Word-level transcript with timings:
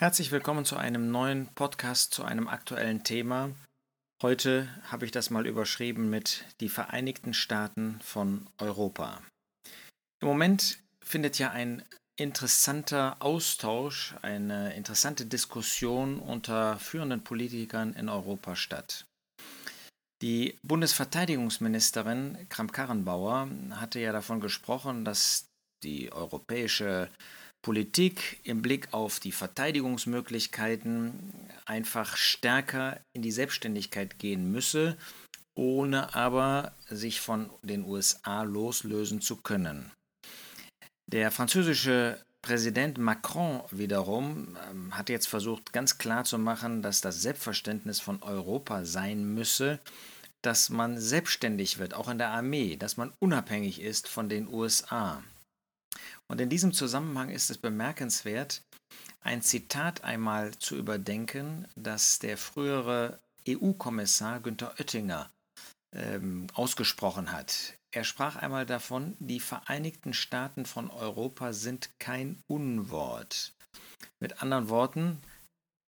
Herzlich 0.00 0.30
willkommen 0.30 0.64
zu 0.64 0.76
einem 0.76 1.10
neuen 1.10 1.48
Podcast 1.56 2.14
zu 2.14 2.22
einem 2.22 2.46
aktuellen 2.46 3.02
Thema. 3.02 3.50
Heute 4.22 4.68
habe 4.84 5.04
ich 5.04 5.10
das 5.10 5.30
mal 5.30 5.44
überschrieben 5.44 6.08
mit 6.08 6.44
die 6.60 6.68
Vereinigten 6.68 7.34
Staaten 7.34 7.98
von 8.00 8.46
Europa. 8.58 9.20
Im 10.22 10.28
Moment 10.28 10.78
findet 11.04 11.40
ja 11.40 11.50
ein 11.50 11.82
interessanter 12.16 13.16
Austausch, 13.18 14.14
eine 14.22 14.72
interessante 14.74 15.26
Diskussion 15.26 16.20
unter 16.20 16.78
führenden 16.78 17.24
Politikern 17.24 17.92
in 17.94 18.08
Europa 18.08 18.54
statt. 18.54 19.04
Die 20.22 20.60
Bundesverteidigungsministerin 20.62 22.46
Kramp-Karrenbauer 22.48 23.48
hatte 23.72 23.98
ja 23.98 24.12
davon 24.12 24.38
gesprochen, 24.38 25.04
dass 25.04 25.47
die 25.82 26.12
europäische 26.12 27.08
Politik 27.62 28.40
im 28.44 28.62
Blick 28.62 28.88
auf 28.92 29.20
die 29.20 29.32
Verteidigungsmöglichkeiten 29.32 31.32
einfach 31.66 32.16
stärker 32.16 33.00
in 33.12 33.22
die 33.22 33.32
Selbstständigkeit 33.32 34.18
gehen 34.18 34.50
müsse, 34.50 34.96
ohne 35.54 36.14
aber 36.14 36.72
sich 36.88 37.20
von 37.20 37.50
den 37.62 37.84
USA 37.84 38.42
loslösen 38.42 39.20
zu 39.20 39.36
können. 39.36 39.90
Der 41.10 41.30
französische 41.30 42.22
Präsident 42.42 42.98
Macron 42.98 43.62
wiederum 43.70 44.56
ähm, 44.70 44.96
hat 44.96 45.08
jetzt 45.08 45.26
versucht, 45.26 45.72
ganz 45.72 45.98
klar 45.98 46.24
zu 46.24 46.38
machen, 46.38 46.82
dass 46.82 47.00
das 47.00 47.20
Selbstverständnis 47.20 48.00
von 48.00 48.22
Europa 48.22 48.84
sein 48.84 49.34
müsse, 49.34 49.80
dass 50.42 50.70
man 50.70 50.98
selbstständig 50.98 51.78
wird, 51.78 51.94
auch 51.94 52.08
in 52.08 52.18
der 52.18 52.30
Armee, 52.30 52.76
dass 52.76 52.96
man 52.96 53.12
unabhängig 53.18 53.80
ist 53.80 54.06
von 54.06 54.28
den 54.28 54.48
USA. 54.48 55.22
Und 56.30 56.40
in 56.40 56.50
diesem 56.50 56.72
Zusammenhang 56.72 57.30
ist 57.30 57.50
es 57.50 57.58
bemerkenswert, 57.58 58.62
ein 59.20 59.42
Zitat 59.42 60.04
einmal 60.04 60.56
zu 60.58 60.76
überdenken, 60.76 61.66
das 61.74 62.18
der 62.18 62.36
frühere 62.36 63.18
EU-Kommissar 63.48 64.40
Günther 64.40 64.74
Oettinger 64.78 65.30
ähm, 65.94 66.46
ausgesprochen 66.52 67.32
hat. 67.32 67.74
Er 67.90 68.04
sprach 68.04 68.36
einmal 68.36 68.66
davon, 68.66 69.16
die 69.18 69.40
Vereinigten 69.40 70.12
Staaten 70.12 70.66
von 70.66 70.90
Europa 70.90 71.52
sind 71.52 71.98
kein 71.98 72.42
Unwort. 72.46 73.54
Mit 74.20 74.42
anderen 74.42 74.68
Worten, 74.68 75.18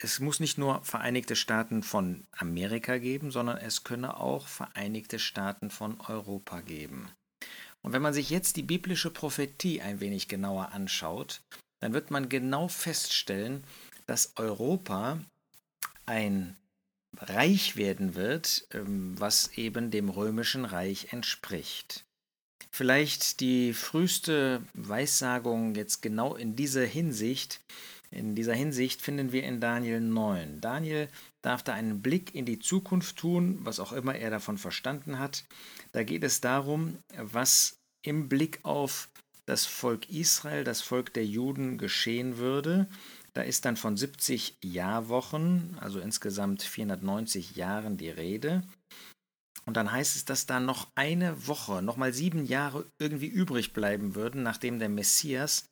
es 0.03 0.19
muss 0.19 0.41
nicht 0.41 0.59
nur 0.59 0.83
Vereinigte 0.83 1.37
Staaten 1.37 1.83
von 1.83 2.27
Amerika 2.33 2.99
geben, 2.99 3.31
sondern 3.31 3.59
es 3.59 3.85
könne 3.85 4.19
auch 4.19 4.49
Vereinigte 4.49 5.19
Staaten 5.19 5.71
von 5.71 6.01
Europa 6.01 6.61
geben. 6.61 7.11
Und 7.85 7.93
wenn 7.93 8.03
man 8.03 8.15
sich 8.15 8.31
jetzt 8.31 8.57
die 8.57 8.63
biblische 8.63 9.11
Prophetie 9.11 9.83
ein 9.83 10.01
wenig 10.01 10.27
genauer 10.27 10.73
anschaut, 10.73 11.43
dann 11.81 11.93
wird 11.93 12.11
man 12.11 12.31
genau 12.31 12.67
feststellen, 12.67 13.63
dass 14.07 14.33
Europa 14.37 15.21
ein 16.07 16.57
Reich 17.19 17.77
werden 17.77 18.15
wird, 18.15 18.67
ähm, 18.73 19.15
was 19.21 19.53
eben 19.59 19.91
dem 19.91 20.09
römischen 20.09 20.65
Reich 20.65 21.13
entspricht. 21.13 22.05
Vielleicht 22.71 23.41
die 23.41 23.75
früheste 23.75 24.63
Weissagung 24.73 25.75
jetzt 25.75 26.01
genau 26.01 26.35
in 26.35 26.57
dieser 26.57 26.87
Hinsicht, 26.87 27.61
in 28.15 28.35
dieser 28.37 28.55
Hinsicht 28.55 29.03
finden 29.03 29.33
wir 29.33 29.43
in 29.43 29.61
Daniel 29.61 30.01
9. 30.01 30.61
Daniel 30.61 31.09
darf 31.43 31.63
da 31.63 31.75
einen 31.75 32.01
Blick 32.01 32.35
in 32.35 32.45
die 32.47 32.61
Zukunft 32.61 33.17
tun, 33.17 33.59
was 33.63 33.81
auch 33.81 33.93
immer 33.93 34.15
er 34.15 34.31
davon 34.31 34.57
verstanden 34.57 35.19
hat. 35.19 35.45
Da 35.93 36.05
geht 36.05 36.23
es 36.23 36.41
darum, 36.41 36.99
was 37.17 37.77
im 38.05 38.29
Blick 38.29 38.61
auf 38.63 39.11
das 39.47 39.67
Volk 39.67 40.09
Israel, 40.09 40.63
das 40.65 40.81
Volk 40.81 41.13
der 41.13 41.27
Juden 41.27 41.77
geschehen 41.77 42.39
würde. 42.39 42.89
Da 43.33 43.43
ist 43.43 43.65
dann 43.65 43.77
von 43.77 43.97
70 43.97 44.59
Jahrwochen, 44.63 45.77
also 45.81 45.99
insgesamt 45.99 46.63
490 46.63 47.57
Jahren 47.57 47.97
die 47.97 48.11
Rede. 48.11 48.63
Und 49.67 49.77
dann 49.77 49.91
heißt 49.91 50.15
es, 50.15 50.25
dass 50.25 50.47
da 50.47 50.61
noch 50.61 50.89
eine 50.95 51.49
Woche, 51.49 51.83
nochmal 51.83 52.13
sieben 52.13 52.45
Jahre 52.45 52.87
irgendwie 53.01 53.27
übrig 53.27 53.73
bleiben 53.73 54.15
würden, 54.15 54.43
nachdem 54.43 54.79
der 54.79 54.89
Messias 54.89 55.67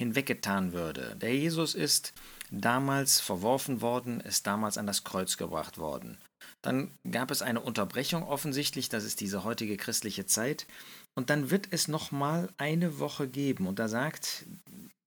hinweggetan 0.00 0.72
würde. 0.72 1.16
Der 1.16 1.34
Jesus 1.34 1.74
ist 1.74 2.12
damals 2.50 3.20
verworfen 3.20 3.80
worden, 3.80 4.20
ist 4.20 4.46
damals 4.46 4.78
an 4.78 4.86
das 4.86 5.04
Kreuz 5.04 5.36
gebracht 5.36 5.78
worden. 5.78 6.18
Dann 6.62 6.90
gab 7.10 7.30
es 7.30 7.42
eine 7.42 7.60
Unterbrechung 7.60 8.22
offensichtlich, 8.22 8.88
das 8.88 9.04
ist 9.04 9.20
diese 9.20 9.44
heutige 9.44 9.76
christliche 9.76 10.26
Zeit. 10.26 10.66
Und 11.14 11.30
dann 11.30 11.50
wird 11.50 11.68
es 11.70 11.88
nochmal 11.88 12.48
eine 12.58 12.98
Woche 12.98 13.28
geben. 13.28 13.66
Und 13.66 13.78
da 13.78 13.88
sagt 13.88 14.46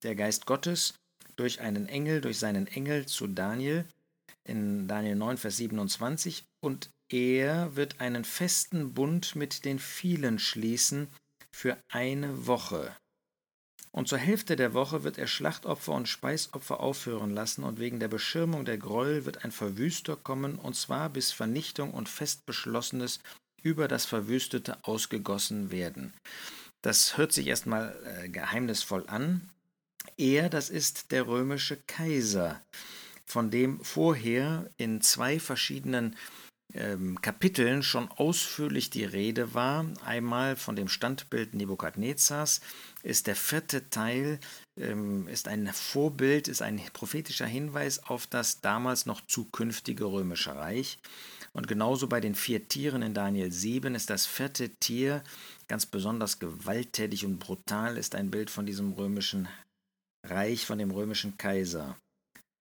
der 0.03 0.16
Geist 0.16 0.46
Gottes 0.46 0.94
durch 1.35 1.62
einen 1.62 1.88
Engel, 1.88 2.22
durch 2.22 2.40
seinen 2.40 2.68
Engel 2.68 3.06
zu 3.06 3.28
Daniel 3.28 3.85
in 4.44 4.88
Daniel 4.88 5.16
9, 5.16 5.38
Vers 5.38 5.57
27, 5.57 6.44
und 6.63 6.90
er 7.09 7.75
wird 7.75 8.00
einen 8.00 8.24
festen 8.24 8.94
Bund 8.94 9.35
mit 9.35 9.66
den 9.66 9.80
vielen 9.80 10.40
schließen 10.40 11.07
für 11.51 11.78
eine 11.90 12.47
Woche. 12.47 12.96
Und 13.91 14.07
zur 14.07 14.18
Hälfte 14.18 14.56
der 14.56 14.74
Woche 14.74 15.03
wird 15.03 15.18
er 15.18 15.28
Schlachtopfer 15.28 15.91
und 15.91 16.07
Speisopfer 16.07 16.79
aufhören 16.79 17.31
lassen, 17.31 17.63
und 17.63 17.79
wegen 17.79 18.00
der 18.00 18.07
Beschirmung 18.07 18.63
der 18.63 18.78
Gräuel 18.78 19.25
wird 19.25 19.44
ein 19.44 19.52
Verwüster 19.52 20.16
kommen, 20.16 20.56
und 20.56 20.75
zwar 20.75 21.09
bis 21.09 21.31
Vernichtung 21.31 21.91
und 21.91 22.07
fest 22.07 22.46
beschlossenes 22.46 23.19
über 23.62 23.88
das 23.88 24.06
Verwüstete 24.06 24.78
ausgegossen 24.84 25.72
werden. 25.72 26.13
Das 26.81 27.18
hört 27.18 27.31
sich 27.34 27.47
erstmal 27.47 27.96
äh, 28.06 28.30
geheimnisvoll 28.30 29.06
an. 29.07 29.50
Er, 30.18 30.50
das 30.50 30.69
ist 30.69 31.12
der 31.12 31.28
römische 31.28 31.78
Kaiser, 31.85 32.62
von 33.25 33.51
dem 33.51 33.84
vorher 33.84 34.69
in 34.78 35.01
zwei 35.01 35.40
verschiedenen 35.40 36.06
ähm, 36.06 36.41
Kapiteln 37.21 37.83
schon 37.83 38.09
ausführlich 38.09 38.89
die 38.89 39.03
Rede 39.03 39.53
war. 39.53 39.85
Einmal 40.05 40.55
von 40.55 40.75
dem 40.75 40.87
Standbild 40.87 41.53
Nebukadnezars 41.53 42.61
ist 43.03 43.27
der 43.27 43.35
vierte 43.35 43.89
Teil, 43.89 44.39
ähm, 44.77 45.27
ist 45.27 45.47
ein 45.47 45.67
Vorbild, 45.67 46.47
ist 46.47 46.61
ein 46.61 46.81
prophetischer 46.93 47.45
Hinweis 47.45 47.99
auf 48.05 48.25
das 48.25 48.61
damals 48.61 49.05
noch 49.05 49.21
zukünftige 49.27 50.05
römische 50.05 50.55
Reich. 50.55 50.97
Und 51.53 51.67
genauso 51.67 52.07
bei 52.07 52.21
den 52.21 52.35
vier 52.35 52.69
Tieren 52.69 53.01
in 53.01 53.13
Daniel 53.13 53.51
7 53.51 53.93
ist 53.93 54.09
das 54.09 54.25
vierte 54.25 54.69
Tier 54.69 55.23
ganz 55.67 55.85
besonders 55.85 56.39
gewalttätig 56.39 57.25
und 57.25 57.39
brutal, 57.39 57.97
ist 57.97 58.15
ein 58.15 58.31
Bild 58.31 58.49
von 58.49 58.65
diesem 58.65 58.93
römischen 58.93 59.49
Reich, 60.25 60.65
von 60.65 60.77
dem 60.77 60.91
römischen 60.91 61.38
Kaiser. 61.38 61.97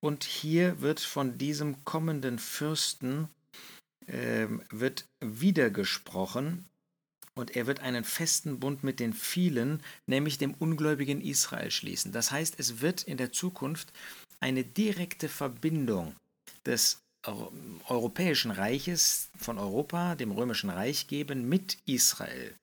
Und 0.03 0.25
hier 0.25 0.81
wird 0.81 0.99
von 0.99 1.37
diesem 1.37 1.85
kommenden 1.85 2.39
Fürsten 2.39 3.29
äh, 4.07 4.47
wird 4.69 5.05
wieder 5.19 5.69
gesprochen 5.69 6.65
und 7.33 7.55
er 7.55 7.67
wird 7.67 7.79
einen 7.79 8.03
festen 8.03 8.59
Bund 8.59 8.83
mit 8.83 8.99
den 8.99 9.13
vielen, 9.13 9.81
nämlich 10.05 10.37
dem 10.37 10.53
ungläubigen 10.53 11.21
Israel 11.21 11.71
schließen. 11.71 12.11
Das 12.11 12.31
heißt, 12.31 12.59
es 12.59 12.81
wird 12.81 13.03
in 13.03 13.17
der 13.17 13.31
Zukunft 13.31 13.93
eine 14.39 14.63
direkte 14.63 15.29
Verbindung 15.29 16.15
des 16.65 17.01
Europäischen 17.87 18.49
Reiches 18.49 19.29
von 19.37 19.59
Europa, 19.59 20.15
dem 20.15 20.31
Römischen 20.31 20.71
Reich 20.71 21.07
geben 21.07 21.47
mit 21.47 21.77
Israel. 21.85 22.55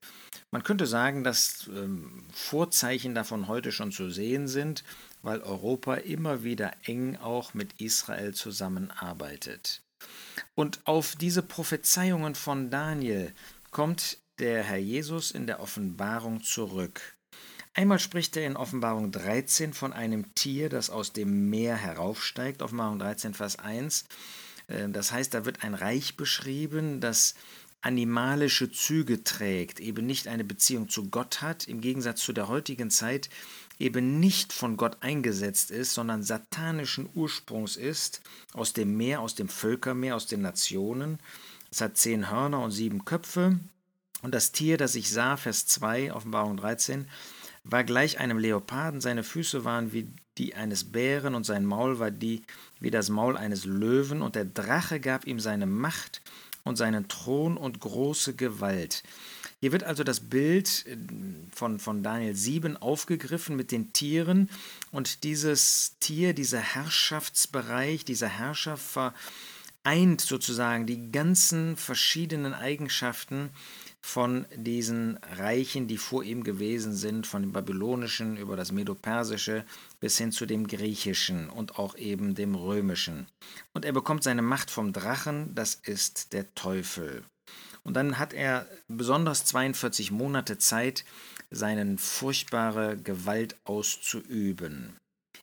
Man 0.51 0.65
könnte 0.65 0.87
sagen, 0.87 1.23
dass 1.23 1.69
ähm, 1.69 2.25
Vorzeichen 2.33 3.15
davon 3.15 3.47
heute 3.47 3.71
schon 3.71 3.93
zu 3.93 4.11
sehen 4.11 4.49
sind, 4.49 4.83
weil 5.23 5.41
Europa 5.43 5.95
immer 5.95 6.43
wieder 6.43 6.73
eng 6.85 7.17
auch 7.17 7.55
mit 7.55 7.81
Israel 7.81 8.35
zusammenarbeitet. 8.35 9.83
Und 10.59 10.81
auf 10.87 11.15
diese 11.15 11.45
Prophezeiungen 11.45 12.35
von 12.35 12.69
Daniel 12.69 13.33
kommt 13.71 14.19
der 14.41 14.65
Herr 14.65 14.79
Jesus 14.79 15.31
in 15.31 15.47
der 15.47 15.61
Offenbarung 15.61 16.43
zurück. 16.43 17.15
Einmal 17.75 18.01
spricht 18.01 18.37
er 18.37 18.45
in 18.45 18.57
Offenbarung 18.57 19.13
13 19.13 19.73
von 19.73 19.93
einem 19.93 20.35
Tier, 20.35 20.69
das 20.69 20.91
aus 20.91 21.13
dem 21.13 21.49
Meer 21.49 21.77
heraufsteigt, 21.77 22.61
Offenbarung 22.61 22.99
13, 22.99 23.35
Vers 23.35 23.61
1. 23.61 24.07
Äh, 24.67 24.89
das 24.89 25.13
heißt, 25.13 25.33
da 25.33 25.45
wird 25.45 25.63
ein 25.63 25.75
Reich 25.75 26.17
beschrieben, 26.17 27.01
das 27.01 27.37
animalische 27.81 28.71
Züge 28.71 29.23
trägt, 29.23 29.81
eben 29.81 30.07
nicht 30.07 30.29
eine 30.29 30.45
Beziehung 30.45 30.89
zu 30.89 31.11
Gott 31.11 31.43
hat, 31.43 31.69
im 31.69 31.81
Gegensatz 31.81 32.21
zu 32.21 32.33
der 32.33 32.49
heutigen 32.49 32.91
Zeit 32.91 33.31
eben 33.79 34.19
nicht 34.19 34.53
von 34.53 34.77
Gott 34.77 34.97
eingesetzt 35.01 35.71
ist, 35.71 35.95
sondern 35.95 36.23
satanischen 36.23 37.09
Ursprungs 37.15 37.77
ist, 37.77 38.21
aus 38.53 38.73
dem 38.73 38.97
Meer, 38.97 39.21
aus 39.21 39.37
dem 39.37 39.49
Völkermeer, 39.49 40.17
aus 40.17 40.27
den 40.27 40.43
Nationen. 40.43 41.21
Es 41.71 41.81
hat 41.81 41.97
zehn 41.97 42.31
Hörner 42.31 42.61
und 42.61 42.73
sieben 42.73 43.05
Köpfe. 43.05 43.61
Und 44.23 44.35
das 44.35 44.51
Tier, 44.51 44.77
das 44.77 44.97
ich 44.97 45.11
sah, 45.11 45.37
Vers 45.37 45.67
2, 45.67 46.13
Offenbarung 46.13 46.57
13, 46.57 47.07
war 47.63 47.85
gleich 47.85 48.19
einem 48.19 48.39
Leoparden, 48.39 49.01
seine 49.01 49.23
Füße 49.23 49.65
waren 49.65 49.93
wie 49.93 50.09
die 50.39 50.55
eines 50.55 50.85
Bären 50.85 51.35
und 51.35 51.45
sein 51.45 51.65
Maul 51.65 51.99
war 51.99 52.11
die 52.11 52.43
wie 52.81 52.91
das 52.91 53.09
Maul 53.11 53.37
eines 53.37 53.65
Löwen, 53.65 54.23
und 54.23 54.35
der 54.37 54.45
Drache 54.45 55.01
gab 55.01 55.27
ihm 55.27 55.41
seine 55.41 55.67
Macht 55.67 56.23
und 56.69 56.77
seinen 56.77 57.09
Thron 57.09 57.57
und 57.57 57.81
große 57.81 58.35
Gewalt. 58.35 59.03
Hier 59.61 59.73
wird 59.73 59.83
also 59.83 60.05
das 60.05 60.21
Bild 60.21 60.87
äh, 60.87 60.97
von, 61.53 61.81
von 61.81 62.03
Daniel 62.03 62.35
7 62.35 62.77
aufgegriffen 62.77 63.57
mit 63.57 63.73
den 63.73 63.93
Tieren 63.93 64.49
und 64.93 65.25
dieses 65.25 65.97
Tier, 65.99 66.33
dieser 66.33 66.61
Herrschaftsbereich, 66.61 68.05
dieser 68.05 68.29
Herrscher 68.29 68.77
vereint 68.77 70.21
sozusagen 70.21 70.87
die 70.87 71.11
ganzen 71.11 71.77
verschiedenen 71.77 72.55
Eigenschaften 72.55 73.51
von 74.01 74.47
diesen 74.55 75.19
Reichen, 75.37 75.87
die 75.89 75.99
vor 75.99 76.23
ihm 76.23 76.45
gewesen 76.45 76.95
sind, 76.95 77.27
von 77.27 77.43
dem 77.43 77.53
babylonischen 77.53 78.37
über 78.37 78.57
das 78.57 78.73
medopersische 78.73 79.65
bis 80.01 80.19
hin 80.19 80.33
zu 80.33 80.47
dem 80.47 80.67
griechischen 80.67 81.51
und 81.51 81.79
auch 81.79 81.97
eben 81.97 82.35
dem 82.35 82.55
römischen. 82.55 83.27
Und 83.75 83.85
er 83.85 83.93
bekommt 83.93 84.23
seine 84.23 84.43
Macht 84.43 84.71
vom 84.71 84.93
Drachen, 84.93 85.55
das 85.55 85.75
ist 85.75 86.33
der 86.33 86.55
Teufel. 86.55 87.25
Und 87.83 87.95
dann 87.95 88.19
hat 88.19 88.33
er 88.33 88.67
besonders 88.89 89.45
42 89.47 90.11
Monate 90.11 90.59
Zeit, 90.59 91.05
seine 91.51 91.97
furchtbare 91.97 92.97
Gewalt 92.97 93.57
auszuüben. 93.65 94.97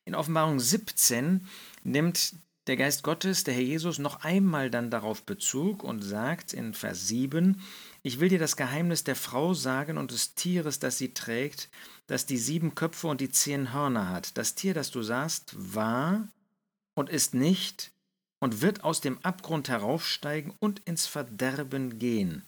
In 0.05 0.15
Offenbarung 0.15 0.59
17 0.59 1.47
nimmt 1.83 2.35
der 2.67 2.77
Geist 2.77 3.03
Gottes, 3.03 3.43
der 3.43 3.53
Herr 3.53 3.61
Jesus, 3.61 3.99
noch 3.99 4.23
einmal 4.23 4.69
dann 4.69 4.89
darauf 4.89 5.23
Bezug 5.23 5.83
und 5.83 6.01
sagt 6.01 6.53
in 6.53 6.73
Vers 6.73 7.07
7, 7.07 7.61
ich 8.05 8.19
will 8.19 8.29
dir 8.29 8.37
das 8.37 8.55
Geheimnis 8.55 9.03
der 9.03 9.15
Frau 9.15 9.55
sagen 9.55 9.97
und 9.97 10.11
des 10.11 10.35
Tieres, 10.35 10.77
das 10.77 10.99
sie 10.99 11.15
trägt, 11.15 11.69
das 12.05 12.27
die 12.27 12.37
sieben 12.37 12.75
Köpfe 12.75 13.07
und 13.07 13.19
die 13.19 13.31
zehn 13.31 13.73
Hörner 13.73 14.09
hat. 14.09 14.37
Das 14.37 14.53
Tier, 14.53 14.75
das 14.75 14.91
du 14.91 15.01
sahst, 15.01 15.55
war 15.55 16.27
und 16.93 17.09
ist 17.09 17.33
nicht 17.33 17.91
und 18.37 18.61
wird 18.61 18.83
aus 18.83 19.01
dem 19.01 19.17
Abgrund 19.25 19.69
heraufsteigen 19.69 20.53
und 20.59 20.81
ins 20.85 21.07
Verderben 21.07 21.97
gehen. 21.97 22.43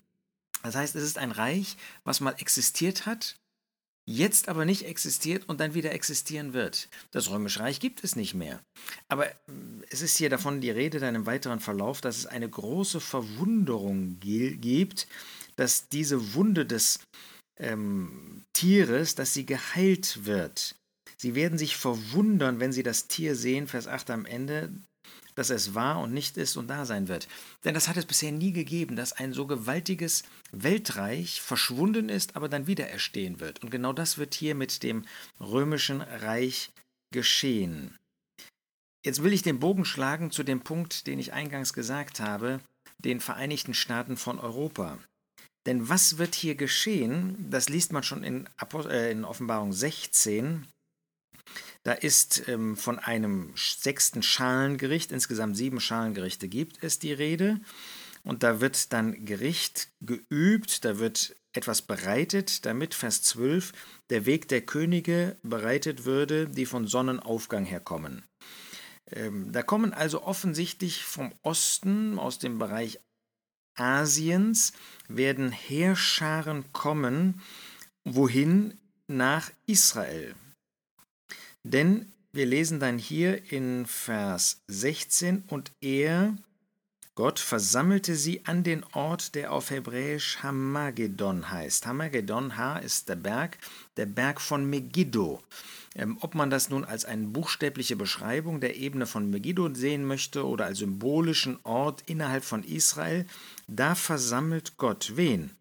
Das 0.61 0.75
heißt, 0.75 0.95
es 0.95 1.01
ist 1.01 1.17
ein 1.17 1.31
Reich, 1.31 1.75
was 2.03 2.19
mal 2.19 2.35
existiert 2.37 3.07
hat, 3.07 3.35
jetzt 4.05 4.49
aber 4.49 4.63
nicht 4.63 4.83
existiert 4.83 5.49
und 5.49 5.59
dann 5.59 5.73
wieder 5.73 5.91
existieren 5.91 6.53
wird. 6.53 6.87
Das 7.09 7.31
Römische 7.31 7.61
Reich 7.61 7.79
gibt 7.79 8.03
es 8.03 8.15
nicht 8.15 8.35
mehr. 8.35 8.61
Aber 9.07 9.27
äh, 9.27 9.35
es 9.89 10.01
ist 10.03 10.17
hier 10.17 10.29
davon 10.29 10.61
die 10.61 10.69
Rede, 10.69 10.99
dann 10.99 11.15
im 11.15 11.25
weiteren 11.25 11.59
Verlauf, 11.59 11.99
dass 11.99 12.17
es 12.17 12.27
eine 12.27 12.47
große 12.47 12.99
Verwunderung 12.99 14.19
gibt, 14.19 15.07
dass 15.57 15.89
diese 15.89 16.33
Wunde 16.33 16.65
des 16.65 16.99
ähm, 17.59 18.43
Tieres, 18.53 19.15
dass 19.15 19.33
sie 19.33 19.45
geheilt 19.45 20.25
wird. 20.25 20.75
Sie 21.17 21.35
werden 21.35 21.57
sich 21.57 21.75
verwundern, 21.75 22.59
wenn 22.59 22.71
sie 22.71 22.83
das 22.83 23.07
Tier 23.07 23.35
sehen, 23.35 23.67
Vers 23.67 23.87
8 23.87 24.11
am 24.11 24.25
Ende, 24.25 24.71
dass 25.35 25.49
es 25.49 25.73
war 25.73 25.99
und 25.99 26.13
nicht 26.13 26.37
ist 26.37 26.57
und 26.57 26.67
da 26.67 26.85
sein 26.85 27.07
wird. 27.07 27.27
Denn 27.63 27.73
das 27.73 27.87
hat 27.87 27.97
es 27.97 28.05
bisher 28.05 28.31
nie 28.31 28.51
gegeben, 28.51 28.95
dass 28.95 29.13
ein 29.13 29.33
so 29.33 29.45
gewaltiges 29.45 30.23
Weltreich 30.51 31.41
verschwunden 31.41 32.09
ist, 32.09 32.35
aber 32.35 32.49
dann 32.49 32.67
wieder 32.67 32.87
erstehen 32.87 33.39
wird. 33.39 33.63
Und 33.63 33.69
genau 33.69 33.93
das 33.93 34.17
wird 34.17 34.33
hier 34.33 34.55
mit 34.55 34.83
dem 34.83 35.05
römischen 35.39 36.01
Reich 36.01 36.71
geschehen. 37.11 37.95
Jetzt 39.05 39.23
will 39.23 39.31
ich 39.33 39.43
den 39.43 39.59
Bogen 39.59 39.85
schlagen 39.85 40.31
zu 40.31 40.43
dem 40.43 40.61
Punkt, 40.61 41.07
den 41.07 41.19
ich 41.19 41.33
eingangs 41.33 41.73
gesagt 41.73 42.19
habe, 42.19 42.59
den 42.97 43.19
Vereinigten 43.19 43.73
Staaten 43.73 44.17
von 44.17 44.39
Europa. 44.39 44.97
Denn 45.67 45.87
was 45.87 46.17
wird 46.17 46.33
hier 46.33 46.55
geschehen? 46.55 47.45
Das 47.51 47.69
liest 47.69 47.91
man 47.91 48.01
schon 48.01 48.23
in, 48.23 48.49
äh, 48.89 49.11
in 49.11 49.23
Offenbarung 49.23 49.73
16, 49.73 50.65
da 51.83 51.93
ist 51.93 52.49
ähm, 52.49 52.75
von 52.75 52.99
einem 52.99 53.53
sechsten 53.55 54.21
Schalengericht, 54.21 55.13
insgesamt 55.13 55.55
sieben 55.55 55.79
Schalengerichte 55.79 56.49
gibt 56.49 56.83
es 56.83 56.99
die 56.99 57.13
Rede. 57.13 57.61
Und 58.23 58.43
da 58.43 58.59
wird 58.59 58.91
dann 58.91 59.23
Gericht 59.23 59.87
geübt, 60.01 60.83
da 60.83 60.99
wird 60.99 61.33
etwas 61.53 61.81
bereitet, 61.81 62.65
damit 62.65 62.93
Vers 62.93 63.21
12 63.21 63.71
der 64.09 64.25
Weg 64.25 64.49
der 64.49 64.61
Könige 64.61 65.37
bereitet 65.43 66.03
würde, 66.03 66.49
die 66.49 66.65
von 66.65 66.87
Sonnenaufgang 66.87 67.63
herkommen. 67.63 68.25
Ähm, 69.09 69.53
da 69.53 69.63
kommen 69.63 69.93
also 69.93 70.23
offensichtlich 70.23 71.05
vom 71.05 71.31
Osten, 71.41 72.19
aus 72.19 72.37
dem 72.37 72.59
Bereich 72.59 72.99
Asiens, 73.79 74.73
werden 75.07 75.51
Heerscharen 75.51 76.71
kommen, 76.73 77.41
wohin? 78.03 78.77
Nach 79.07 79.51
Israel. 79.67 80.35
Denn 81.63 82.11
wir 82.33 82.45
lesen 82.45 82.79
dann 82.79 82.97
hier 82.97 83.51
in 83.51 83.85
Vers 83.85 84.61
16, 84.67 85.43
und 85.47 85.71
er, 85.81 86.35
Gott, 87.17 87.39
versammelte 87.39 88.15
sie 88.15 88.45
an 88.45 88.61
den 88.63 88.85
Ort, 88.93 89.33
der 89.33 89.51
auf 89.51 89.71
Hebräisch 89.71 90.43
Hamagedon 90.43 91.49
heißt. 91.49 91.87
Hamagedon, 91.87 92.57
Ha 92.57 92.77
ist 92.77 93.09
der 93.09 93.15
Berg, 93.15 93.57
der 93.97 94.05
Berg 94.05 94.39
von 94.39 94.69
Megiddo. 94.69 95.41
Ähm, 95.95 96.19
ob 96.21 96.35
man 96.35 96.51
das 96.51 96.69
nun 96.69 96.85
als 96.85 97.05
eine 97.05 97.25
buchstäbliche 97.25 97.95
Beschreibung 97.95 98.61
der 98.61 98.75
Ebene 98.75 99.07
von 99.07 99.31
Megiddo 99.31 99.73
sehen 99.73 100.05
möchte 100.05 100.45
oder 100.45 100.65
als 100.65 100.77
symbolischen 100.77 101.57
Ort 101.63 102.03
innerhalb 102.05 102.43
von 102.43 102.63
Israel, 102.63 103.25
da 103.67 103.95
versammelt 103.95 104.77
Gott 104.77 105.13
wen? 105.15 105.55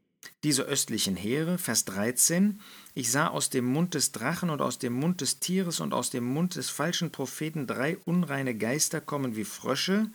Diese 0.45 0.65
östlichen 0.65 1.17
Heere, 1.17 1.57
Vers 1.57 1.87
13, 1.87 2.61
ich 2.93 3.11
sah 3.11 3.29
aus 3.29 3.49
dem 3.49 3.65
Mund 3.65 3.95
des 3.95 4.13
Drachen 4.13 4.51
und 4.51 4.61
aus 4.61 4.79
dem 4.79 4.93
Mund 4.93 5.23
des 5.23 5.41
Tieres 5.41 5.81
und 5.81 5.95
aus 5.95 6.11
dem 6.11 6.25
Mund 6.25 6.57
des 6.57 6.69
falschen 6.69 7.13
Propheten 7.13 7.67
drei 7.67 7.97
unreine 8.05 8.55
Geister 8.55 9.01
kommen 9.01 9.37
wie 9.37 9.45
Frösche, 9.45 10.11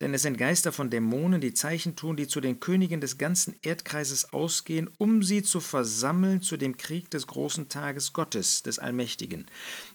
denn 0.00 0.14
es 0.14 0.22
sind 0.22 0.38
Geister 0.38 0.72
von 0.72 0.88
Dämonen, 0.88 1.40
die 1.40 1.52
Zeichen 1.52 1.94
tun, 1.94 2.16
die 2.16 2.26
zu 2.26 2.40
den 2.40 2.58
Königen 2.58 3.00
des 3.00 3.18
ganzen 3.18 3.54
Erdkreises 3.62 4.32
ausgehen, 4.32 4.88
um 4.98 5.22
sie 5.22 5.42
zu 5.42 5.60
versammeln 5.60 6.40
zu 6.40 6.56
dem 6.56 6.76
Krieg 6.78 7.10
des 7.10 7.26
großen 7.26 7.68
Tages 7.68 8.12
Gottes, 8.12 8.62
des 8.62 8.78
Allmächtigen. 8.78 9.46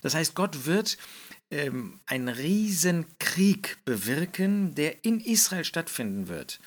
Das 0.02 0.14
heißt, 0.14 0.36
Gott 0.36 0.66
wird 0.66 0.98
ähm, 1.50 2.00
einen 2.06 2.30
Riesenkrieg 2.30 3.78
bewirken, 3.84 4.76
der 4.76 5.04
in 5.04 5.20
Israel 5.20 5.66
stattfinden 5.66 6.28
wird. 6.28 6.60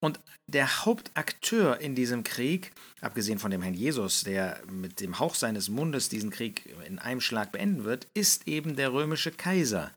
Und 0.00 0.18
der 0.46 0.84
Hauptakteur 0.84 1.78
in 1.78 1.94
diesem 1.94 2.24
Krieg, 2.24 2.72
abgesehen 3.00 3.38
von 3.38 3.50
dem 3.50 3.62
Herrn 3.62 3.74
Jesus, 3.74 4.24
der 4.24 4.60
mit 4.68 5.00
dem 5.00 5.18
Hauch 5.18 5.34
seines 5.36 5.68
Mundes 5.68 6.08
diesen 6.08 6.30
Krieg 6.30 6.74
in 6.88 6.98
einem 6.98 7.20
Schlag 7.20 7.52
beenden 7.52 7.84
wird, 7.84 8.08
ist 8.14 8.48
eben 8.48 8.74
der 8.74 8.92
römische 8.92 9.30
Kaiser. 9.30 9.92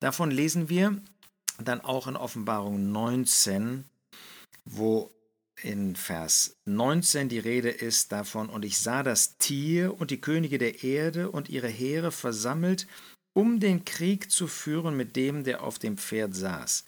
Davon 0.00 0.30
lesen 0.30 0.68
wir 0.68 1.00
dann 1.62 1.80
auch 1.80 2.06
in 2.06 2.16
Offenbarung 2.16 2.90
19, 2.92 3.84
wo 4.64 5.10
in 5.62 5.96
Vers 5.96 6.56
19 6.66 7.28
die 7.28 7.38
Rede 7.38 7.70
ist 7.70 8.12
davon, 8.12 8.48
und 8.48 8.64
ich 8.64 8.78
sah 8.78 9.02
das 9.02 9.38
Tier 9.38 10.00
und 10.00 10.10
die 10.10 10.20
Könige 10.20 10.58
der 10.58 10.84
Erde 10.84 11.30
und 11.30 11.48
ihre 11.48 11.68
Heere 11.68 12.12
versammelt, 12.12 12.86
um 13.34 13.60
den 13.60 13.84
Krieg 13.84 14.30
zu 14.30 14.46
führen 14.46 14.96
mit 14.96 15.16
dem, 15.16 15.44
der 15.44 15.62
auf 15.62 15.78
dem 15.78 15.98
Pferd 15.98 16.34
saß. 16.34 16.84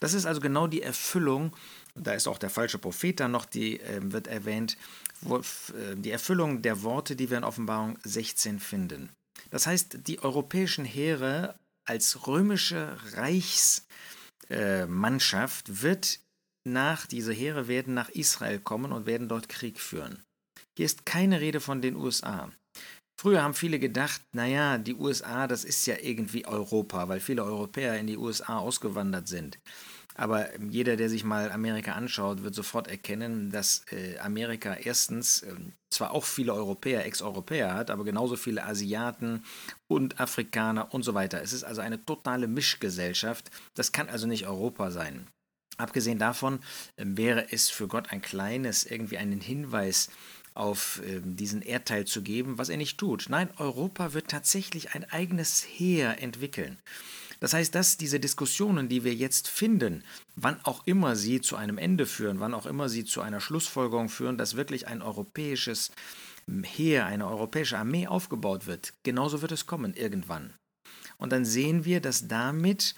Das 0.00 0.14
ist 0.14 0.26
also 0.26 0.40
genau 0.40 0.66
die 0.66 0.82
Erfüllung 0.82 1.54
da 1.94 2.12
ist 2.12 2.26
auch 2.26 2.38
der 2.38 2.50
falsche 2.50 2.78
Prophet 2.78 3.20
dann 3.20 3.30
noch, 3.30 3.44
die 3.44 3.80
äh, 3.80 4.00
wird 4.02 4.26
erwähnt, 4.26 4.76
wo, 5.20 5.38
äh, 5.38 5.42
die 5.96 6.10
Erfüllung 6.10 6.62
der 6.62 6.82
Worte, 6.82 7.14
die 7.16 7.30
wir 7.30 7.38
in 7.38 7.44
Offenbarung 7.44 7.98
16 8.02 8.58
finden. 8.58 9.10
Das 9.50 9.66
heißt, 9.66 9.98
die 10.06 10.20
europäischen 10.20 10.84
Heere 10.84 11.58
als 11.84 12.26
römische 12.26 12.96
Reichsmannschaft 13.12 13.84
äh, 14.48 14.86
wird 14.86 16.20
nach, 16.66 17.06
diese 17.06 17.32
Heere 17.32 17.68
werden 17.68 17.94
nach 17.94 18.08
Israel 18.10 18.58
kommen 18.58 18.92
und 18.92 19.06
werden 19.06 19.28
dort 19.28 19.48
Krieg 19.48 19.78
führen. 19.78 20.22
Hier 20.76 20.86
ist 20.86 21.06
keine 21.06 21.40
Rede 21.40 21.60
von 21.60 21.82
den 21.82 21.96
USA. 21.96 22.50
Früher 23.20 23.42
haben 23.42 23.54
viele 23.54 23.78
gedacht, 23.78 24.22
naja, 24.32 24.76
die 24.78 24.94
USA, 24.94 25.46
das 25.46 25.64
ist 25.64 25.86
ja 25.86 25.96
irgendwie 26.00 26.46
Europa, 26.46 27.08
weil 27.08 27.20
viele 27.20 27.44
Europäer 27.44 27.96
in 27.98 28.08
die 28.08 28.16
USA 28.16 28.58
ausgewandert 28.58 29.28
sind. 29.28 29.58
Aber 30.14 30.48
jeder, 30.60 30.96
der 30.96 31.08
sich 31.08 31.24
mal 31.24 31.50
Amerika 31.50 31.92
anschaut, 31.92 32.44
wird 32.44 32.54
sofort 32.54 32.86
erkennen, 32.86 33.50
dass 33.50 33.84
äh, 33.90 34.18
Amerika 34.18 34.74
erstens 34.74 35.42
äh, 35.42 35.54
zwar 35.90 36.12
auch 36.12 36.24
viele 36.24 36.54
Europäer, 36.54 37.04
Ex-Europäer 37.04 37.74
hat, 37.74 37.90
aber 37.90 38.04
genauso 38.04 38.36
viele 38.36 38.64
Asiaten 38.64 39.44
und 39.88 40.20
Afrikaner 40.20 40.94
und 40.94 41.02
so 41.02 41.14
weiter. 41.14 41.42
Es 41.42 41.52
ist 41.52 41.64
also 41.64 41.80
eine 41.80 42.04
totale 42.04 42.46
Mischgesellschaft. 42.46 43.50
Das 43.74 43.90
kann 43.90 44.08
also 44.08 44.28
nicht 44.28 44.46
Europa 44.46 44.92
sein. 44.92 45.26
Abgesehen 45.76 46.18
davon 46.18 46.60
äh, 46.96 47.04
wäre 47.06 47.52
es 47.52 47.70
für 47.70 47.88
Gott 47.88 48.12
ein 48.12 48.22
kleines, 48.22 48.84
irgendwie 48.86 49.18
einen 49.18 49.40
Hinweis 49.40 50.10
auf 50.54 51.02
äh, 51.04 51.20
diesen 51.22 51.62
Erdteil 51.62 52.06
zu 52.06 52.22
geben, 52.22 52.58
was 52.58 52.68
er 52.68 52.76
nicht 52.76 52.98
tut. 52.98 53.26
Nein, 53.28 53.50
Europa 53.56 54.12
wird 54.12 54.28
tatsächlich 54.28 54.94
ein 54.94 55.04
eigenes 55.10 55.64
Heer 55.64 56.22
entwickeln. 56.22 56.78
Das 57.44 57.52
heißt, 57.52 57.74
dass 57.74 57.98
diese 57.98 58.20
Diskussionen, 58.20 58.88
die 58.88 59.04
wir 59.04 59.12
jetzt 59.12 59.48
finden, 59.48 60.02
wann 60.34 60.58
auch 60.64 60.86
immer 60.86 61.14
sie 61.14 61.42
zu 61.42 61.56
einem 61.56 61.76
Ende 61.76 62.06
führen, 62.06 62.40
wann 62.40 62.54
auch 62.54 62.64
immer 62.64 62.88
sie 62.88 63.04
zu 63.04 63.20
einer 63.20 63.38
Schlussfolgerung 63.38 64.08
führen, 64.08 64.38
dass 64.38 64.56
wirklich 64.56 64.88
ein 64.88 65.02
europäisches 65.02 65.90
Heer, 66.62 67.04
eine 67.04 67.28
europäische 67.28 67.76
Armee 67.76 68.06
aufgebaut 68.06 68.66
wird, 68.66 68.94
genauso 69.02 69.42
wird 69.42 69.52
es 69.52 69.66
kommen 69.66 69.92
irgendwann. 69.92 70.54
Und 71.18 71.32
dann 71.32 71.44
sehen 71.44 71.84
wir, 71.84 72.00
dass 72.00 72.28
damit 72.28 72.94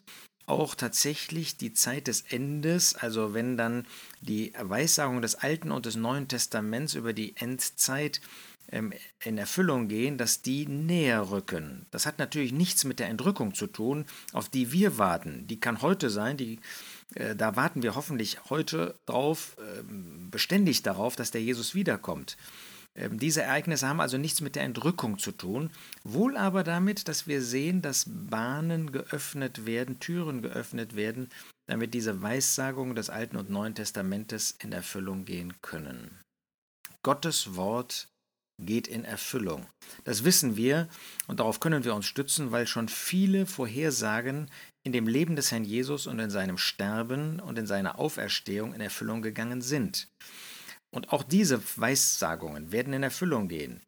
auch 0.46 0.74
tatsächlich 0.74 1.56
die 1.56 1.72
Zeit 1.72 2.06
des 2.06 2.22
Endes, 2.22 2.94
also 2.94 3.34
wenn 3.34 3.56
dann 3.56 3.86
die 4.20 4.52
Weissagung 4.60 5.20
des 5.20 5.34
Alten 5.34 5.72
und 5.72 5.86
des 5.86 5.96
Neuen 5.96 6.28
Testaments 6.28 6.94
über 6.94 7.12
die 7.12 7.36
Endzeit 7.36 8.20
ähm, 8.70 8.92
in 9.22 9.38
Erfüllung 9.38 9.88
gehen, 9.88 10.18
dass 10.18 10.42
die 10.42 10.66
näher 10.66 11.30
rücken. 11.30 11.86
Das 11.90 12.06
hat 12.06 12.18
natürlich 12.18 12.52
nichts 12.52 12.84
mit 12.84 12.98
der 12.98 13.08
Entrückung 13.08 13.54
zu 13.54 13.66
tun, 13.66 14.06
auf 14.32 14.48
die 14.48 14.72
wir 14.72 14.98
warten. 14.98 15.46
Die 15.46 15.60
kann 15.60 15.82
heute 15.82 16.10
sein, 16.10 16.36
die, 16.36 16.58
äh, 17.14 17.36
da 17.36 17.54
warten 17.54 17.82
wir 17.82 17.94
hoffentlich 17.94 18.38
heute 18.50 18.96
drauf, 19.06 19.56
äh, 19.58 19.82
beständig 20.30 20.82
darauf, 20.82 21.14
dass 21.14 21.30
der 21.30 21.42
Jesus 21.42 21.74
wiederkommt. 21.74 22.36
Ähm, 22.96 23.18
diese 23.18 23.42
Ereignisse 23.42 23.86
haben 23.86 24.00
also 24.00 24.18
nichts 24.18 24.40
mit 24.40 24.56
der 24.56 24.64
Entrückung 24.64 25.18
zu 25.18 25.32
tun, 25.32 25.70
wohl 26.02 26.36
aber 26.36 26.64
damit, 26.64 27.08
dass 27.08 27.26
wir 27.26 27.42
sehen, 27.42 27.82
dass 27.82 28.06
Bahnen 28.08 28.90
geöffnet 28.90 29.66
werden, 29.66 30.00
Türen 30.00 30.42
geöffnet 30.42 30.96
werden, 30.96 31.28
damit 31.66 31.94
diese 31.94 32.22
Weissagungen 32.22 32.96
des 32.96 33.10
Alten 33.10 33.36
und 33.36 33.50
Neuen 33.50 33.74
Testamentes 33.74 34.56
in 34.62 34.72
Erfüllung 34.72 35.24
gehen 35.24 35.54
können. 35.60 36.18
Gottes 37.02 37.54
Wort 37.54 38.08
geht 38.58 38.88
in 38.88 39.04
Erfüllung. 39.04 39.66
Das 40.04 40.24
wissen 40.24 40.56
wir 40.56 40.88
und 41.26 41.40
darauf 41.40 41.60
können 41.60 41.84
wir 41.84 41.94
uns 41.94 42.06
stützen, 42.06 42.52
weil 42.52 42.66
schon 42.66 42.88
viele 42.88 43.44
Vorhersagen 43.46 44.50
in 44.82 44.92
dem 44.92 45.06
Leben 45.06 45.36
des 45.36 45.52
Herrn 45.52 45.64
Jesus 45.64 46.06
und 46.06 46.18
in 46.18 46.30
seinem 46.30 46.56
Sterben 46.56 47.40
und 47.40 47.58
in 47.58 47.66
seiner 47.66 47.98
Auferstehung 47.98 48.72
in 48.72 48.80
Erfüllung 48.80 49.20
gegangen 49.20 49.60
sind. 49.60 50.08
Und 50.96 51.12
auch 51.12 51.22
diese 51.22 51.60
Weissagungen 51.76 52.72
werden 52.72 52.94
in 52.94 53.02
Erfüllung 53.02 53.48
gehen. 53.48 53.82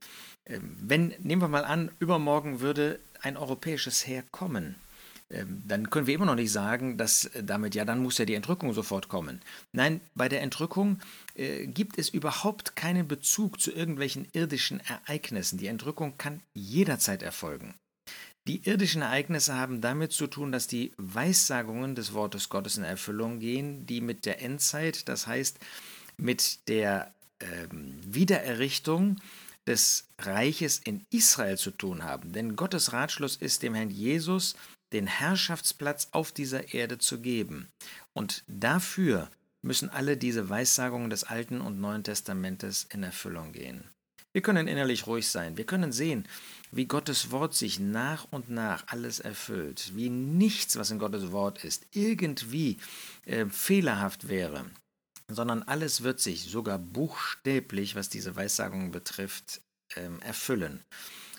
Ähm, 0.45 0.77
wenn, 0.79 1.15
nehmen 1.21 1.41
wir 1.41 1.49
mal 1.49 1.65
an, 1.65 1.91
übermorgen 2.01 2.61
würde 2.61 3.01
ein 3.23 3.39
europäisches 3.39 4.07
Heer 4.07 4.25
kommen, 4.31 4.75
ähm, 5.31 5.63
dann 5.67 5.89
können 5.89 6.07
wir 6.07 6.15
immer 6.15 6.27
noch 6.27 6.35
nicht 6.35 6.53
sagen, 6.53 6.99
dass 6.99 7.25
äh, 7.25 7.43
damit, 7.43 7.75
ja, 7.75 7.87
dann 7.87 8.03
muss 8.03 8.19
ja 8.19 8.27
die 8.27 8.35
Entrückung 8.35 8.75
sofort 8.75 9.09
kommen. 9.09 9.41
Nein, 9.73 10.03
bei 10.15 10.29
der 10.29 10.43
Entrückung 10.43 11.01
äh, 11.35 11.67
gibt 11.67 11.99
es 11.99 12.11
überhaupt 12.11 12.77
keinen 12.77 13.09
Bezug 13.09 13.59
zu 13.59 13.73
irgendwelchen 13.73 14.29
irdischen 14.35 14.81
Ereignissen. 14.81 15.59
Die 15.59 15.69
Entrückung 15.69 16.19
kann 16.19 16.43
jederzeit 16.53 17.23
erfolgen. 17.23 17.75
Die 18.47 18.69
irdischen 18.69 19.01
Ereignisse 19.01 19.55
haben 19.55 19.81
damit 19.81 20.13
zu 20.13 20.27
tun, 20.27 20.53
dass 20.53 20.67
die 20.67 20.93
Weissagungen 20.99 21.95
des 21.95 22.13
Wortes 22.13 22.51
Gottes 22.51 22.77
in 22.77 22.85
Erfüllung 22.85 23.39
gehen, 23.39 23.87
die 23.87 24.03
mit 24.03 24.27
der 24.27 24.43
Endzeit, 24.43 25.09
das 25.09 25.27
heißt 25.27 25.59
mit 26.19 26.69
der 26.69 27.15
ähm, 27.41 27.99
Wiedererrichtung 28.05 29.17
des 29.67 30.09
Reiches 30.19 30.79
in 30.79 31.05
Israel 31.11 31.59
zu 31.59 31.71
tun 31.71 32.03
haben. 32.03 32.33
Denn 32.33 32.57
Gottes 32.57 32.93
Ratschluss 32.93 33.37
ist, 33.37 33.63
dem 33.63 33.75
Herrn 33.75 33.91
Jesus 33.91 34.57
den 34.93 35.07
Herrschaftsplatz 35.07 36.09
auf 36.13 36.33
dieser 36.33 36.73
Erde 36.73 36.99
zu 36.99 37.21
geben. 37.21 37.69
Und 38.15 38.45
dafür 38.47 39.31
müssen 39.63 39.91
alle 39.91 40.17
diese 40.17 40.49
Weissagungen 40.49 41.11
des 41.11 41.25
Alten 41.25 41.61
und 41.61 41.81
Neuen 41.81 42.05
Testamentes 42.05 42.87
in 42.91 43.03
Erfüllung 43.03 43.53
gehen. 43.53 43.85
Wir 44.33 44.43
können 44.43 44.69
innerlich 44.69 45.07
ruhig 45.07 45.29
sein. 45.29 45.57
Wir 45.57 45.67
können 45.67 45.93
sehen, 45.93 46.27
wie 46.71 46.87
Gottes 46.87 47.31
Wort 47.31 47.55
sich 47.55 47.81
nach 47.81 48.27
und 48.31 48.51
nach 48.51 48.85
alles 48.87 49.21
erfüllt, 49.21 49.93
wie 49.95 50.11
nichts, 50.11 50.77
was 50.77 50.91
in 50.91 50.99
Gottes 50.99 51.33
Wort 51.33 51.65
ist, 51.65 51.87
irgendwie 51.93 52.79
äh, 53.25 53.47
fehlerhaft 53.47 54.29
wäre, 54.29 54.67
sondern 55.31 55.63
alles 55.63 56.03
wird 56.03 56.21
sich 56.21 56.45
sogar 56.45 56.79
buchstäblich, 56.79 57.95
was 57.95 58.09
diese 58.09 58.37
Weissagungen 58.37 58.91
betrifft, 58.91 59.61
äh, 59.95 60.09
erfüllen. 60.21 60.83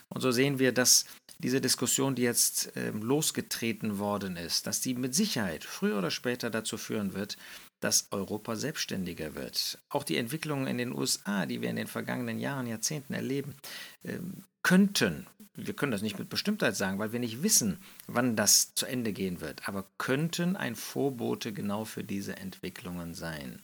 Und 0.10 0.22
so 0.22 0.31
sehen 0.31 0.60
wir, 0.60 0.72
dass 0.72 1.05
diese 1.39 1.62
Diskussion, 1.62 2.15
die 2.15 2.24
jetzt 2.24 2.75
äh, 2.75 2.89
losgetreten 2.91 3.98
worden 3.98 4.36
ist, 4.36 4.67
dass 4.67 4.81
die 4.81 4.93
mit 4.93 5.15
Sicherheit 5.15 5.63
früher 5.63 5.98
oder 5.98 6.12
später 6.12 6.50
dazu 6.50 6.77
führen 6.77 7.13
wird, 7.13 7.38
dass 7.79 8.08
Europa 8.12 8.58
selbstständiger 8.58 9.36
wird. 9.36 9.79
Auch 9.89 10.03
die 10.03 10.17
Entwicklungen 10.17 10.67
in 10.67 10.77
den 10.77 10.93
USA, 10.93 11.46
die 11.46 11.62
wir 11.62 11.69
in 11.69 11.77
den 11.77 11.88
vergangenen 11.88 12.39
Jahren, 12.39 12.67
Jahrzehnten 12.67 13.13
erleben, 13.13 13.55
äh, 14.03 14.19
könnten, 14.63 15.27
wir 15.55 15.74
können 15.74 15.93
das 15.93 16.01
nicht 16.01 16.19
mit 16.19 16.29
Bestimmtheit 16.29 16.75
sagen, 16.75 17.00
weil 17.00 17.13
wir 17.13 17.19
nicht 17.19 17.41
wissen, 17.41 17.79
wann 18.08 18.36
das 18.36 18.74
zu 18.75 18.86
Ende 18.86 19.13
gehen 19.13 19.39
wird, 19.39 19.67
aber 19.69 19.86
könnten 19.98 20.58
ein 20.58 20.75
Vorbote 20.75 21.53
genau 21.53 21.86
für 21.86 22.03
diese 22.03 22.36
Entwicklungen 22.36 23.13
sein. 23.13 23.63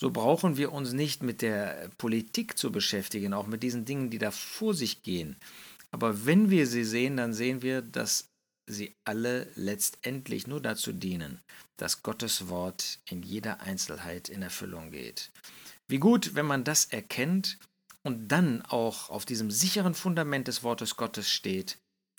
So 0.00 0.10
brauchen 0.10 0.56
wir 0.56 0.72
uns 0.72 0.92
nicht 0.92 1.22
mit 1.22 1.42
der 1.42 1.90
Politik 1.98 2.56
zu 2.56 2.70
beschäftigen, 2.70 3.34
auch 3.34 3.48
mit 3.48 3.64
diesen 3.64 3.84
Dingen, 3.84 4.10
die 4.10 4.18
da 4.18 4.30
vor 4.30 4.72
sich 4.72 5.02
gehen. 5.02 5.36
Aber 5.90 6.24
wenn 6.24 6.50
wir 6.50 6.66
sie 6.66 6.84
sehen, 6.84 7.16
dann 7.16 7.34
sehen 7.34 7.62
wir, 7.62 7.82
dass 7.82 8.28
sie 8.66 8.94
alle 9.04 9.48
letztendlich 9.56 10.46
nur 10.46 10.60
dazu 10.60 10.92
dienen, 10.92 11.40
dass 11.76 12.02
Gottes 12.02 12.48
Wort 12.48 13.00
in 13.06 13.22
jeder 13.22 13.60
Einzelheit 13.60 14.28
in 14.28 14.42
Erfüllung 14.42 14.92
geht. 14.92 15.30
Wie 15.88 15.98
gut, 15.98 16.34
wenn 16.34 16.46
man 16.46 16.64
das 16.64 16.84
erkennt 16.84 17.58
und 18.02 18.28
dann 18.28 18.62
auch 18.62 19.10
auf 19.10 19.24
diesem 19.24 19.50
sicheren 19.50 19.94
Fundament 19.94 20.46
des 20.46 20.62
Wortes 20.62 20.96
Gottes 20.96 21.28
steht 21.30 21.78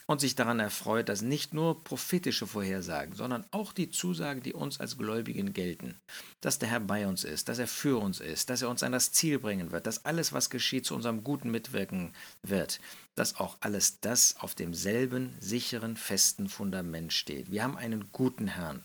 und 0.09 0.19
sich 0.19 0.33
daran 0.33 0.59
erfreut, 0.59 1.07
dass 1.07 1.21
nicht 1.21 1.53
nur 1.53 1.83
prophetische 1.83 2.47
Vorhersagen, 2.47 3.13
sondern 3.13 3.45
auch 3.51 3.71
die 3.71 3.91
Zusagen, 3.91 4.41
die 4.41 4.53
uns 4.53 4.79
als 4.79 4.97
Gläubigen 4.97 5.53
gelten, 5.53 5.99
dass 6.41 6.57
der 6.57 6.67
Herr 6.67 6.79
bei 6.79 7.05
uns 7.05 7.23
ist, 7.23 7.47
dass 7.47 7.59
er 7.59 7.67
für 7.67 8.01
uns 8.01 8.19
ist, 8.19 8.49
dass 8.49 8.63
er 8.63 8.69
uns 8.69 8.81
an 8.81 8.91
das 8.91 9.11
Ziel 9.11 9.37
bringen 9.37 9.71
wird, 9.71 9.85
dass 9.85 10.05
alles, 10.05 10.33
was 10.33 10.49
geschieht, 10.49 10.87
zu 10.87 10.95
unserem 10.95 11.23
Guten 11.23 11.51
mitwirken 11.51 12.11
wird, 12.41 12.79
dass 13.13 13.39
auch 13.39 13.57
alles 13.59 13.99
das 13.99 14.35
auf 14.37 14.55
demselben 14.55 15.35
sicheren, 15.39 15.95
festen 15.95 16.49
Fundament 16.49 17.13
steht. 17.13 17.51
Wir 17.51 17.61
haben 17.61 17.77
einen 17.77 18.11
guten 18.11 18.47
Herrn 18.47 18.81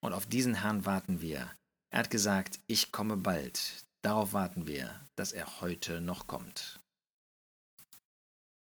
und 0.00 0.14
auf 0.14 0.26
diesen 0.26 0.54
Herrn 0.54 0.84
warten 0.84 1.20
wir. 1.20 1.48
Er 1.92 2.00
hat 2.00 2.10
gesagt, 2.10 2.58
ich 2.66 2.90
komme 2.90 3.16
bald. 3.16 3.84
Darauf 4.02 4.32
warten 4.32 4.66
wir, 4.66 4.90
dass 5.14 5.30
er 5.30 5.60
heute 5.60 6.00
noch 6.00 6.26
kommt. 6.26 6.80